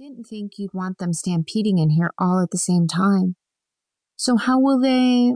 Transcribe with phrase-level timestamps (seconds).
[0.00, 3.36] didn't think you'd want them stampeding in here all at the same time.
[4.16, 5.34] So how will they?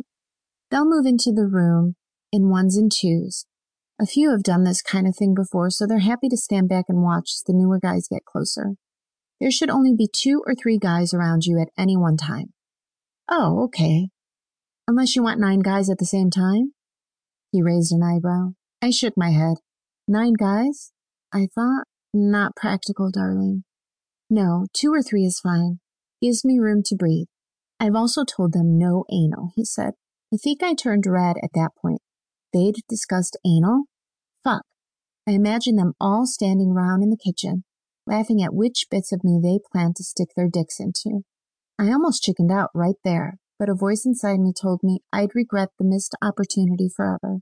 [0.71, 1.97] They'll move into the room
[2.33, 3.45] in ones and twos.
[4.01, 6.87] A few have done this kind of thing before, so they're happy to stand back
[6.89, 8.77] and watch as the newer guys get closer.
[9.39, 12.55] There should only be two or three guys around you at any one time.
[13.31, 14.09] Oh, okay.
[14.89, 16.73] Unless you want nine guys at the same time?
[17.53, 18.53] He raised an eyebrow.
[18.81, 19.59] I shook my head.
[20.09, 20.91] Nine guys?
[21.35, 21.85] I thought,
[22.15, 23.65] not practical, darling.
[24.31, 25.81] No, two or three is fine.
[26.23, 27.27] Gives me room to breathe.
[27.79, 29.95] I've also told them no anal, he said.
[30.33, 32.01] I think I turned red at that point.
[32.53, 33.85] They'd discussed anal?
[34.43, 34.63] Fuck.
[35.29, 37.65] I imagine them all standing round in the kitchen,
[38.07, 41.23] laughing at which bits of me they planned to stick their dicks into.
[41.79, 45.71] I almost chickened out right there, but a voice inside me told me I'd regret
[45.79, 47.41] the missed opportunity forever.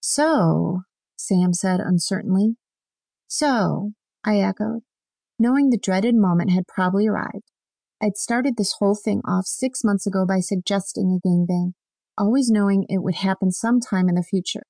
[0.00, 0.82] So,
[1.16, 2.56] Sam said uncertainly.
[3.26, 3.92] So,
[4.24, 4.82] I echoed,
[5.38, 7.50] knowing the dreaded moment had probably arrived.
[8.00, 11.72] I'd started this whole thing off six months ago by suggesting a gangbang,
[12.16, 14.62] always knowing it would happen sometime in the future.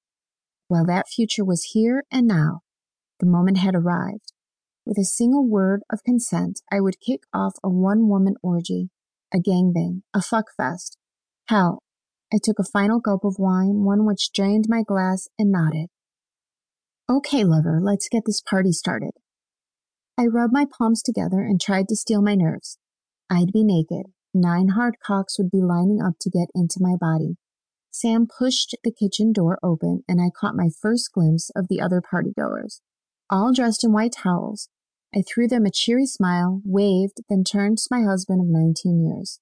[0.69, 2.61] Well, that future was here and now.
[3.21, 4.33] The moment had arrived.
[4.87, 8.91] With a single word of consent, I would kick off a one woman orgy,
[9.35, 10.97] a gangbang, a fuckfest.
[11.49, 11.83] Hell,
[12.33, 15.89] I took a final gulp of wine, one which drained my glass, and nodded.
[17.11, 19.13] Okay, lover, let's get this party started.
[20.19, 22.79] I rubbed my palms together and tried to steel my nerves.
[23.31, 27.39] I'd be naked, Nine hard cocks would be lining up to get into my body.
[27.91, 32.03] Sam pushed the kitchen door open, and I caught my first glimpse of the other
[32.03, 32.81] partygoers.
[33.31, 34.69] All dressed in white towels,
[35.15, 39.41] I threw them a cheery smile, waved, then turned to my husband of 19 years.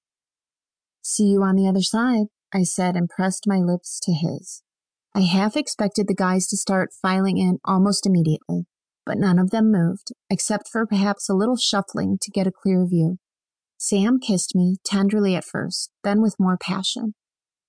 [1.01, 4.63] See you on the other side, I said and pressed my lips to his.
[5.13, 8.65] I half expected the guys to start filing in almost immediately,
[9.07, 12.85] but none of them moved, except for perhaps a little shuffling to get a clear
[12.85, 13.17] view.
[13.77, 17.15] Sam kissed me, tenderly at first, then with more passion.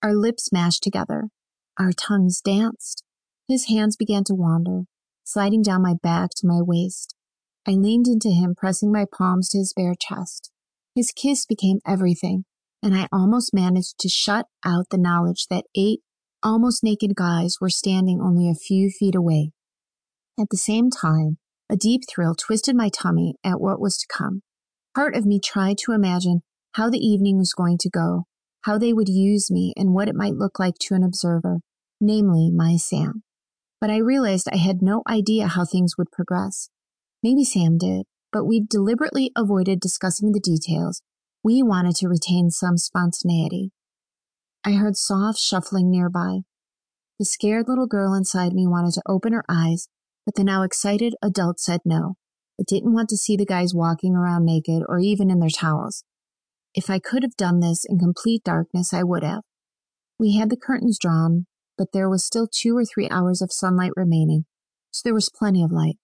[0.03, 1.29] Our lips mashed together.
[1.79, 3.05] Our tongues danced.
[3.47, 4.83] His hands began to wander,
[5.25, 7.15] sliding down my back to my waist.
[7.67, 10.51] I leaned into him, pressing my palms to his bare chest.
[10.95, 12.45] His kiss became everything,
[12.83, 16.01] and I almost managed to shut out the knowledge that eight
[16.43, 19.53] almost naked guys were standing only a few feet away.
[20.39, 21.39] At the same time,
[21.69, 24.43] a deep thrill twisted my tummy at what was to come.
[24.95, 28.27] Part of me tried to imagine how the evening was going to go,
[28.63, 31.59] how they would use me, and what it might look like to an observer,
[32.01, 33.25] namely my Sam.
[33.81, 36.71] But I realized I had no idea how things would progress.
[37.21, 41.03] Maybe Sam did, but we deliberately avoided discussing the details.
[41.43, 43.73] We wanted to retain some spontaneity.
[44.65, 46.41] I heard soft shuffling nearby.
[47.19, 49.89] The scared little girl inside me wanted to open her eyes,
[50.29, 52.17] but the now excited adult said no.
[52.61, 56.05] I didn't want to see the guys walking around naked or even in their towels.
[56.75, 59.41] If I could have done this in complete darkness, I would have.
[60.19, 61.47] We had the curtains drawn,
[61.79, 64.45] but there was still two or three hours of sunlight remaining,
[64.91, 65.97] so there was plenty of light.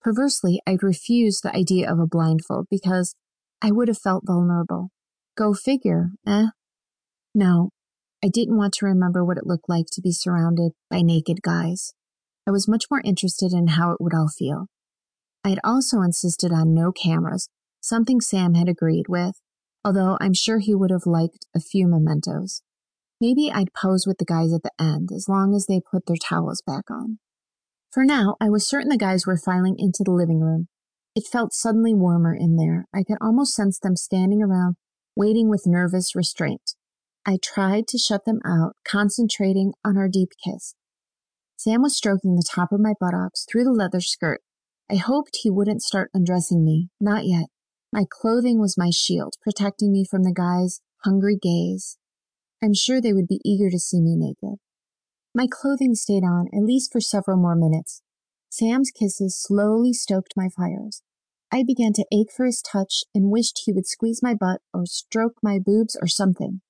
[0.00, 3.16] Perversely, I'd refused the idea of a blindfold because
[3.60, 4.90] I would have felt vulnerable.
[5.36, 6.46] Go figure, eh?
[7.34, 7.70] No,
[8.22, 11.92] I didn't want to remember what it looked like to be surrounded by naked guys.
[12.46, 14.66] I was much more interested in how it would all feel.
[15.44, 17.48] I had also insisted on no cameras,
[17.80, 19.40] something Sam had agreed with,
[19.84, 22.62] although I'm sure he would have liked a few mementos.
[23.20, 26.16] Maybe I'd pose with the guys at the end, as long as they put their
[26.16, 27.18] towels back on.
[27.92, 30.68] For now, I was certain the guys were filing into the living room.
[31.14, 32.86] It felt suddenly warmer in there.
[32.92, 34.76] I could almost sense them standing around,
[35.14, 36.74] waiting with nervous restraint.
[37.26, 40.74] I tried to shut them out, concentrating on our deep kiss.
[41.64, 44.40] Sam was stroking the top of my buttocks through the leather skirt
[44.90, 46.88] I hoped he wouldn't start undressing me.
[47.00, 47.46] Not yet.
[47.92, 51.98] My clothing was my shield, protecting me from the guy's hungry gaze.
[52.60, 54.58] I'm sure they would be eager to see me naked.
[55.36, 58.02] My clothing stayed on, at least for several more minutes.
[58.50, 61.02] Sam's kisses slowly stoked my fires.
[61.52, 64.84] I began to ache for his touch and wished he would squeeze my butt or
[64.84, 66.60] stroke my boobs or something.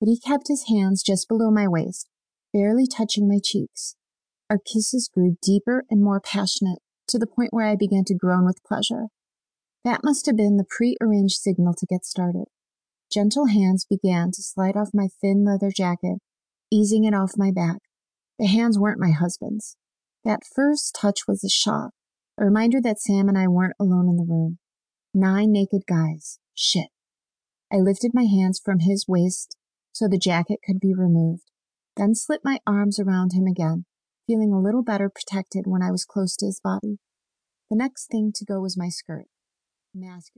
[0.00, 2.08] But he kept his hands just below my waist,
[2.54, 3.94] barely touching my cheeks.
[4.50, 6.78] Our kisses grew deeper and more passionate,
[7.08, 9.08] to the point where I began to groan with pleasure.
[9.84, 12.46] That must have been the pre-arranged signal to get started.
[13.12, 16.18] Gentle hands began to slide off my thin leather jacket,
[16.70, 17.78] easing it off my back.
[18.38, 19.76] The hands weren't my husband's.
[20.24, 21.90] That first touch was a shock,
[22.38, 24.58] a reminder that Sam and I weren't alone in the room.
[25.12, 26.38] Nine naked guys.
[26.54, 26.88] Shit.
[27.72, 29.56] I lifted my hands from his waist
[29.92, 31.50] so the jacket could be removed,
[31.96, 33.84] then slipped my arms around him again
[34.28, 36.98] feeling a little better protected when I was close to his body.
[37.70, 39.26] The next thing to go was my skirt.
[39.94, 40.34] Masculine.